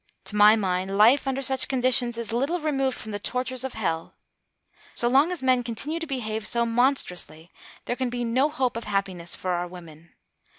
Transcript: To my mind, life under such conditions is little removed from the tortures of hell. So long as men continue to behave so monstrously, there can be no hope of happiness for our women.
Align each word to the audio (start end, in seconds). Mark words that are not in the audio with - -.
To 0.23 0.35
my 0.35 0.55
mind, 0.55 0.97
life 0.97 1.27
under 1.27 1.43
such 1.43 1.67
conditions 1.67 2.17
is 2.17 2.33
little 2.33 2.57
removed 2.59 2.97
from 2.97 3.11
the 3.11 3.19
tortures 3.19 3.63
of 3.63 3.73
hell. 3.75 4.15
So 4.95 5.07
long 5.07 5.31
as 5.31 5.43
men 5.43 5.61
continue 5.61 5.99
to 5.99 6.07
behave 6.07 6.47
so 6.47 6.65
monstrously, 6.65 7.51
there 7.85 7.95
can 7.95 8.09
be 8.09 8.23
no 8.25 8.49
hope 8.49 8.75
of 8.77 8.85
happiness 8.85 9.35
for 9.35 9.51
our 9.51 9.67
women. 9.67 10.13